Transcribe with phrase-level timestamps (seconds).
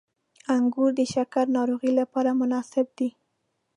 [0.55, 3.09] •انګور د شکرې ناروغۍ لپاره مناسب دي.